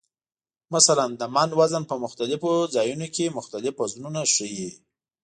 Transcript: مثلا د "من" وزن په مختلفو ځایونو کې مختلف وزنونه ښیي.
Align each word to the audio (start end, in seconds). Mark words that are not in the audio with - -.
مثلا 0.75 1.05
د 1.19 1.21
"من" 1.35 1.49
وزن 1.59 1.83
په 1.89 1.95
مختلفو 2.03 2.51
ځایونو 2.75 3.07
کې 3.15 3.35
مختلف 3.37 3.73
وزنونه 3.77 4.19
ښیي. 4.33 4.69